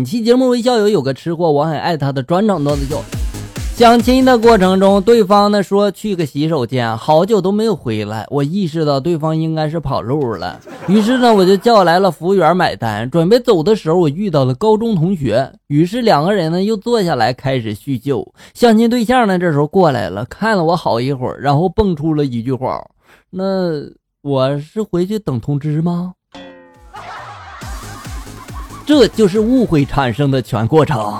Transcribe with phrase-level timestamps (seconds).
[0.00, 2.98] 本期节目微笑友有个吃货，我很爱他的专场段子秀。
[3.74, 8.26] 相亲的过程中，对方呢说去个洗手间，好久都没有回来。
[8.30, 10.58] 我意识到对方应该是跑路了，
[10.88, 13.10] 于是呢我就叫来了服务员买单。
[13.10, 18.26] 准备走的时候，我遇到了高中同学，于是两个人呢又坐下来开始叙旧。
[18.54, 22.82] 相亲对象呢这时候过来了，看了我好一会儿，然后蹦出了一句话
[23.28, 23.82] ：“那
[24.22, 26.14] 我是回去等通知吗？”
[28.90, 31.14] 这就是误会产生的全过程。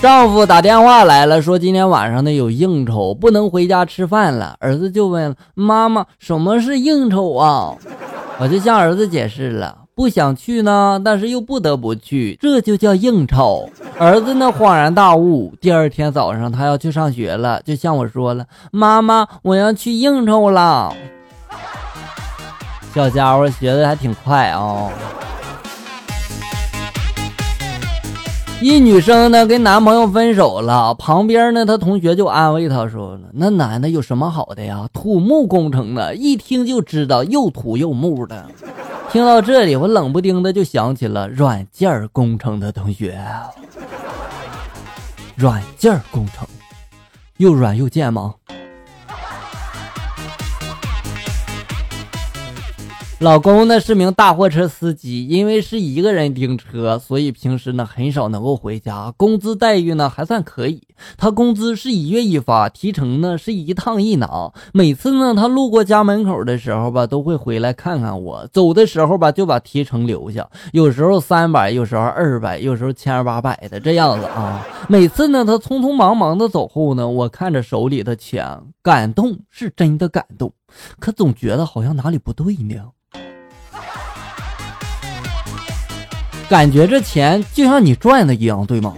[0.00, 4.54] 丈夫打电话来了，说今天晚上呢有应酬，不能回家吃饭了。
[4.60, 7.74] 儿子就问妈妈：“什么是应酬啊？”
[8.38, 13.68] 我就向儿子解释了，不想去呢，但是又不得不去，这就叫应酬。
[13.98, 15.52] 儿子呢恍然大悟。
[15.60, 20.94] 第二天早上他要去上学了，就向我说了：“妈妈，我要去应酬了。”
[22.94, 24.90] 小家伙学的还挺快啊！
[28.60, 34.86] 一女生呢跟男朋友分手了，旁边呢她同学就安慰她说：“那男的有什么好的呀？
[34.92, 38.46] 土木工程的，一听就知道又土又木的。”
[39.10, 43.18] 听到这里，我冷不丁的就想起了软件工程的同学。
[45.34, 46.46] 软件工程，
[47.38, 48.34] 又软又贱吗？
[53.22, 59.14] 老公呢是名大货车司机，因为是一个人盯车，所以平时呢很少能够回家。
[59.16, 60.82] 工资待遇呢还算可以，
[61.16, 64.52] 他工资是一月一发，提成呢是一趟一拿。
[64.74, 68.44] 每次呢他路过家门口的时候吧，都会回来看看我。
[68.52, 74.66] 走的时候吧，就把提成留下，有时候三百，有时候二百，有时候千八百的这样子啊。
[74.88, 78.44] 每次呢他匆匆忙忙的走后呢，我看着手里的钱，
[78.82, 80.52] 感动是真的感动，
[80.98, 82.74] 可总觉得好像哪里不对呢。
[86.48, 88.94] 感觉这钱就像你赚的一样，对吗？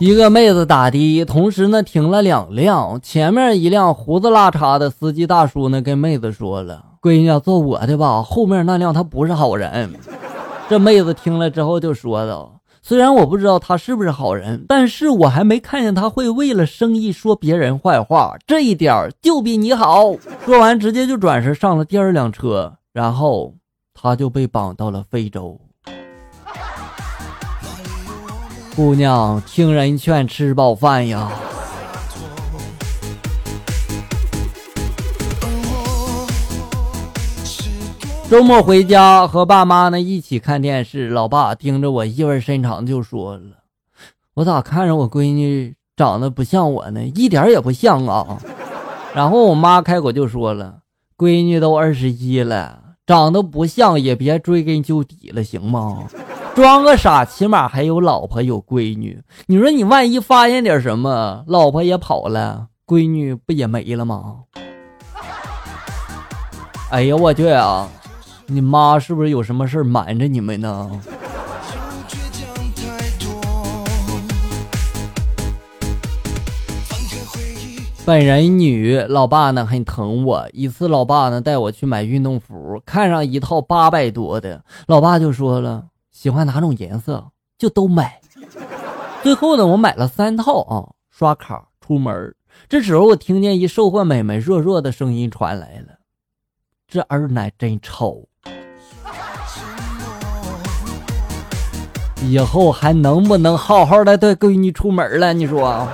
[0.00, 9.94] 一个妹子打的，同时呢停了两辆，前面一辆胡子拉碴的司机大叔呢跟妹子说了：“闺女，坐我的吧，后面那辆他不是好人。”
[10.68, 12.53] 这妹子听了之后就说道。
[12.86, 20.12] 虽然我不知道他是不是好人，但是我还没看见他会为了生意说别人坏话，这一点就比你好。
[20.44, 23.54] 说完，直接就转身上了第二辆车，然后
[23.94, 25.58] 他就被绑到了非洲。
[28.76, 31.32] 姑娘，听人劝，吃饱饭呀。
[38.34, 43.42] 周末回家和爸妈呢一起看电视，老爸盯着我，意味深长就说了
[44.34, 47.04] ：“我咋看着我闺女长得不像我呢？
[47.14, 48.42] 一点也不像啊！”
[49.14, 50.78] 然后我妈开口就说了
[51.16, 56.02] ：“闺女都二十一了，长得不像也别追根究底了，行吗？
[56.56, 59.22] 装个傻，起码还有老婆有闺女。
[59.46, 64.38] 你说你万一发现点什么，老婆也跑了，闺女不也没了吗？”
[66.90, 67.88] 哎呀，我去啊！
[68.46, 71.00] 你妈是不是有什么事瞒着你们呢？
[78.04, 80.46] 本人女，老爸呢很疼我。
[80.52, 88.20] 一次，老爸呢带我去买运动服，看上一套八百多的，老爸就说了，喜欢哪种颜色就都买。
[89.22, 92.34] 最后呢，我买了三套啊，刷卡出门。
[92.68, 95.98] 这时候，我听见一售货美眉弱弱的声音传来了
[96.86, 98.28] ：“这二奶真丑。”
[102.28, 105.32] 以后还能不能好好的带闺女出门了？
[105.32, 105.86] 你说。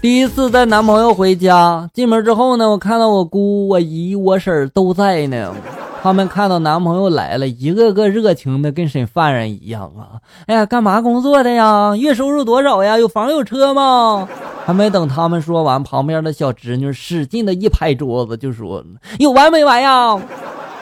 [0.00, 5.54] 第一次带男朋友回家，进门之后呢，我看到我姑、我姨、我婶都在呢。
[6.02, 10.18] 他们看到男朋友来了，一个个热情的跟审犯人一样啊！
[10.46, 11.94] 哎呀，干嘛工作的呀？
[11.96, 12.98] 月收入多少呀？
[12.98, 14.28] 有房有车吗？
[14.66, 18.82] 还没等他们说完，旁边的小侄女使劲的一拍桌子，就说
[19.20, 20.18] ：“有完没完呀？”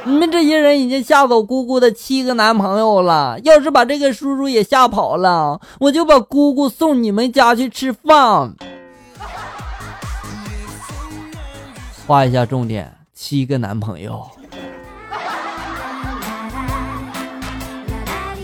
[0.04, 8.54] 你们这些人已经吓走姑姑的七个男朋友了，要是把这个叔叔也吓跑了，我就把姑姑送你们家去吃饭。
[12.06, 14.26] 画一下重点，七个男朋友。